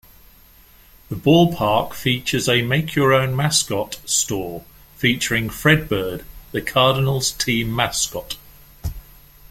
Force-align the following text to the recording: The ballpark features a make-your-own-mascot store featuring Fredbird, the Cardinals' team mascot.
The 1.09 1.15
ballpark 1.15 1.93
features 1.93 2.49
a 2.49 2.63
make-your-own-mascot 2.63 3.99
store 4.03 4.63
featuring 4.97 5.47
Fredbird, 5.47 6.23
the 6.51 6.59
Cardinals' 6.63 7.33
team 7.33 7.75
mascot. 7.75 8.35